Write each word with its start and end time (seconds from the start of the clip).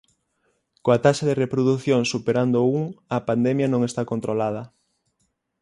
Coa 0.83 1.01
taxa 1.05 1.25
de 1.27 1.37
reprodución 1.43 2.01
superando 2.13 2.57
o 2.61 2.69
un, 2.79 2.85
a 3.15 3.17
pandemia 3.27 3.67
non 3.73 3.81
está 3.89 4.01
controlada. 4.11 4.63